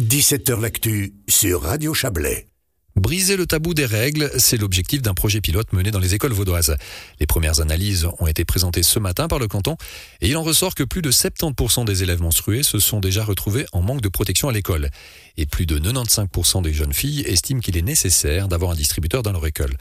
[0.00, 2.46] 17h L'actu sur Radio Chablais.
[2.94, 6.76] Briser le tabou des règles, c'est l'objectif d'un projet pilote mené dans les écoles vaudoises.
[7.18, 9.76] Les premières analyses ont été présentées ce matin par le canton
[10.20, 13.66] et il en ressort que plus de 70% des élèves menstrués se sont déjà retrouvés
[13.72, 14.90] en manque de protection à l'école.
[15.36, 19.32] Et plus de 95% des jeunes filles estiment qu'il est nécessaire d'avoir un distributeur dans
[19.32, 19.76] leur école.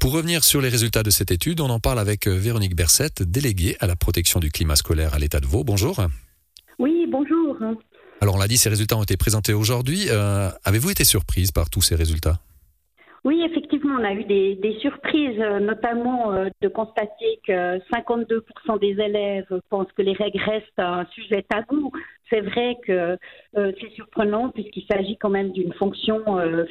[0.00, 3.76] Pour revenir sur les résultats de cette étude, on en parle avec Véronique Bersette, déléguée
[3.78, 5.62] à la protection du climat scolaire à l'État de Vaud.
[5.62, 6.04] Bonjour.
[6.80, 7.56] Oui, bonjour.
[8.20, 10.08] Alors on l'a dit, ces résultats ont été présentés aujourd'hui.
[10.10, 12.38] Euh, avez-vous été surprise par tous ces résultats?
[13.24, 19.02] Oui, effectivement, on a eu des, surprises, euh, notamment euh, de constater que 52% des
[19.02, 21.92] élèves pensent que les règles restent un sujet tabou.
[22.30, 23.16] C'est vrai que
[23.54, 26.22] c'est surprenant puisqu'il s'agit quand même d'une fonction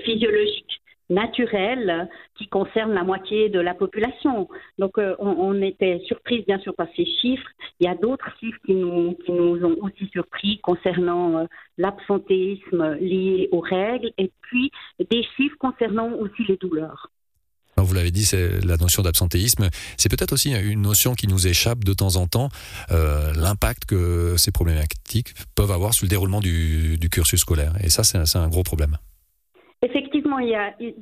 [0.05, 0.79] physiologique
[1.09, 4.47] naturel qui concerne la moitié de la population.
[4.77, 7.49] Donc euh, on, était surprise bien sûr par ces chiffres.
[7.79, 11.45] Il y a d'autres chiffres qui nous, qui nous ont aussi surpris concernant euh,
[11.77, 14.71] l'absentéisme lié aux règles et puis
[15.09, 17.09] des chiffres concernant aussi les douleurs.
[17.77, 19.69] vous l'avez dit, c'est la notion d'absentéisme.
[19.97, 22.49] C'est peut-être aussi une notion qui nous échappe de temps en temps,
[22.91, 27.73] euh, l'impact que ces problématiques peuvent avoir sur le déroulement du, du cursus scolaire.
[27.83, 28.97] Et ça, c'est un gros problème.
[29.81, 30.55] Effectivement, il y,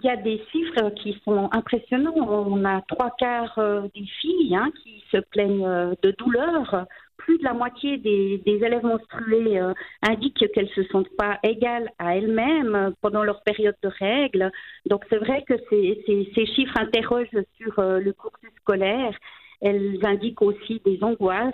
[0.09, 2.13] a, des chiffres qui sont impressionnants.
[2.15, 6.85] On a trois quarts euh, des filles hein, qui se plaignent euh, de douleurs.
[7.17, 11.89] Plus de la moitié des, élèves menstrués euh, indiquent qu'elles ne se sentent pas égales
[11.99, 14.51] à elles-mêmes pendant leur période de règles.
[14.85, 19.17] Donc c'est vrai que ces, chiffres interrogent sur le cursus scolaire.
[19.59, 21.53] Elles indiquent aussi des angoisses,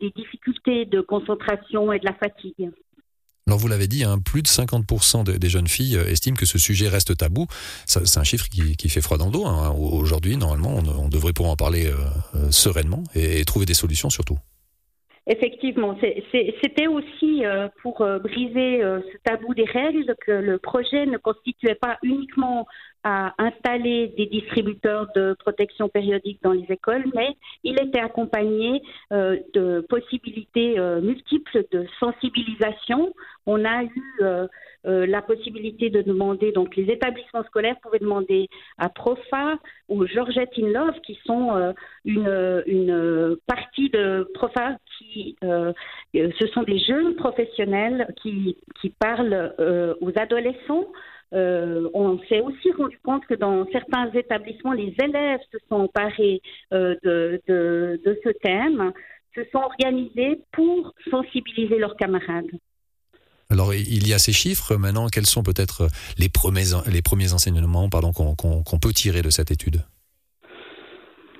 [0.00, 2.70] des difficultés de concentration et de la fatigue.
[3.48, 6.58] Alors vous l'avez dit, hein, plus de 50% des jeunes filles euh, estiment que ce
[6.58, 7.46] sujet reste tabou.
[7.86, 9.46] C'est un chiffre qui, fait froid dans le dos.
[9.46, 9.70] Hein.
[9.70, 11.94] Aujourd'hui, normalement, on, devrait pouvoir en parler euh,
[12.34, 14.36] euh, sereinement et, trouver des solutions surtout.
[15.28, 15.96] Effectivement,
[16.62, 17.42] c'était aussi
[17.82, 22.68] pour briser ce tabou des règles que le projet ne constituait pas uniquement
[23.08, 29.38] à installer des distributeurs de protection périodique dans les écoles, mais il était accompagné euh,
[29.54, 33.14] de possibilités euh, multiples de sensibilisation.
[33.46, 34.22] On a eu
[34.86, 38.48] euh, la possibilité de demander, donc les établissements scolaires pouvaient demander
[38.78, 39.58] à Profa
[39.88, 41.74] ou Georgette in Love, qui sont
[42.04, 49.54] une, une, partie de Profa qui, ce sont des jeunes professionnels qui, qui parlent
[50.00, 50.86] aux adolescents
[51.32, 56.40] euh, on s'est aussi rendu compte que dans certains établissements, les élèves se sont emparés
[56.72, 58.92] euh, de, ce thème,
[59.34, 62.50] se sont organisés pour sensibiliser leurs camarades.
[63.50, 64.76] Alors, il y a ces chiffres.
[64.76, 69.82] Maintenant, quels sont peut-être les premiers, les premiers enseignements qu'on peut tirer de cette étude?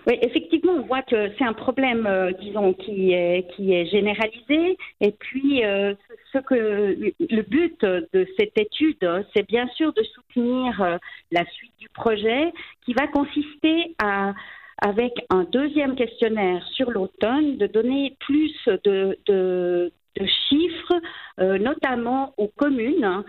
[0.07, 4.79] Oui, effectivement, on voit que c'est un problème, euh, disons, qui est, qui est généralisé.
[5.01, 5.95] Et puis, euh,
[6.33, 10.99] le but de cette étude, c'est bien sûr de soutenir euh,
[11.33, 12.53] la suite du projet,
[12.85, 14.35] qui va consister à
[14.83, 21.01] avec un deuxième questionnaire sur l'automne, de donner plus de, de chiffres,
[21.39, 23.23] notamment aux communes,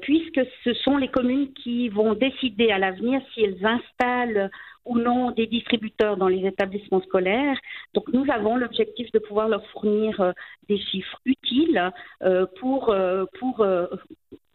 [0.00, 4.50] puisque ce sont les communes qui vont décider à l'avenir si elles installent
[4.84, 7.56] ou non des distributeurs dans les établissements scolaires.
[7.94, 10.32] Donc nous avons l'objectif de pouvoir leur fournir euh,
[10.68, 11.90] des chiffres utiles
[12.22, 13.66] euh, pour, euh, pour,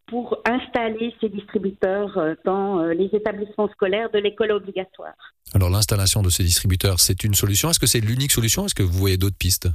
[0.07, 5.13] pour installer ces distributeurs dans les établissements scolaires de l'école obligatoire.
[5.53, 7.69] Alors l'installation de ces distributeurs, c'est une solution?
[7.69, 8.65] Est-ce que c'est l'unique solution?
[8.65, 9.67] Est-ce que vous voyez d'autres pistes?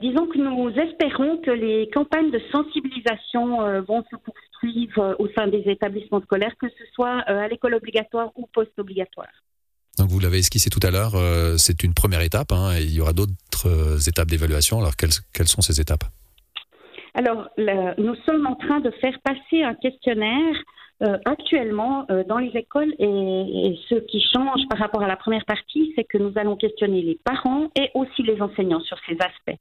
[0.00, 4.36] Disons que nous espérons que les campagnes de sensibilisation vont se poursuivre
[4.98, 9.28] euh, au sein des établissements scolaires, que ce soit euh, à l'école obligatoire ou post-obligatoire.
[9.98, 12.92] Donc vous l'avez esquissé tout à l'heure, euh, c'est une première étape hein, et il
[12.92, 14.78] y aura d'autres étapes d'évaluation.
[14.78, 16.04] Alors quelles, quelles, sont ces étapes?
[17.14, 20.54] Alors nous sommes en train de faire passer un questionnaire
[21.24, 26.04] actuellement dans les écoles et, ce qui change par rapport à la première partie, c'est
[26.04, 29.60] que nous allons questionner les parents et aussi les enseignants sur ces aspects.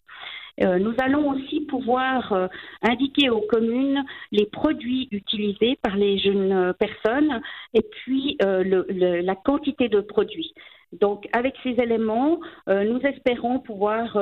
[0.64, 2.48] Euh, nous allons aussi pouvoir euh,
[2.82, 7.42] indiquer aux communes les produits utilisés par les jeunes euh, personnes
[7.74, 10.54] et puis la quantité de produits.
[10.94, 14.18] Donc, avec ces éléments, nous espérons pouvoir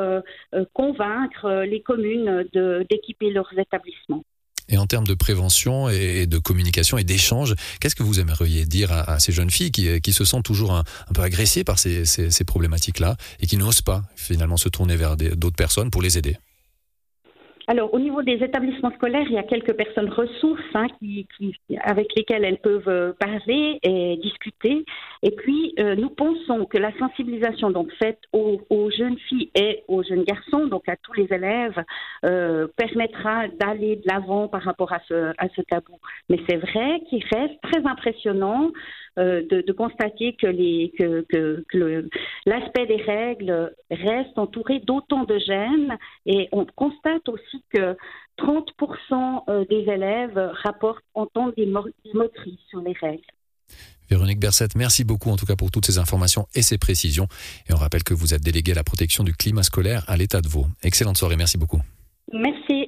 [0.73, 2.45] convaincre les communes
[2.89, 4.23] d'équiper leurs établissements.
[4.69, 8.91] Et en termes de prévention et de communication et d'échange, qu'est-ce que vous aimeriez dire
[8.91, 10.83] à, ces jeunes filles qui, qui se sentent toujours un,
[11.13, 15.55] peu agressées par ces, ces, problématiques-là et qui n'osent pas finalement se tourner vers d'autres
[15.55, 16.37] personnes pour les aider?
[17.67, 21.25] Alors, au niveau des établissements scolaires, il y a quelques personnes ressources hein, qui,
[21.81, 24.83] avec lesquelles elles peuvent euh, parler et discuter.
[25.21, 28.59] Et puis, euh, nous pensons que la sensibilisation donc faite aux,
[28.97, 31.81] jeunes filles et aux jeunes garçons, donc à tous les élèves,
[32.25, 35.97] euh, permettra d'aller de l'avant par rapport à ce, à ce tabou.
[36.29, 38.71] Mais c'est vrai qu'il reste très impressionnant
[39.19, 42.09] euh, de, constater que les que, que,
[42.45, 47.95] l'aspect des règles reste entouré d'autant de gènes et on constate aussi que
[48.39, 53.21] 30% euh, des élèves rapportent entendre des, des motrices sur les règles.
[54.09, 57.27] Véronique Bersette, merci beaucoup en tout cas pour toutes ces informations et ces précisions.
[57.69, 60.41] Et on rappelle que vous êtes déléguée à la protection du climat scolaire à l'État
[60.41, 60.65] de Vaud.
[60.83, 61.81] Excellente soirée, merci beaucoup.
[62.31, 62.82] Merci.